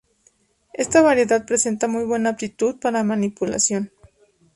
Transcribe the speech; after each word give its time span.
Esta 0.73 1.03
variedad 1.03 1.45
presenta 1.45 1.87
muy 1.87 2.05
buena 2.05 2.31
aptitud 2.31 2.79
para 2.79 3.03
manipulación. 3.03 3.91